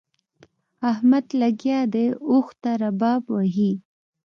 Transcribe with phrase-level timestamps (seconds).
[0.91, 3.71] احمد لګيا دی؛ اوښ ته رباب وهي.